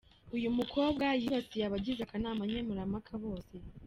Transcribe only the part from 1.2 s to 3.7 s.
yibasiye abagize akanama nkemurampaka bose.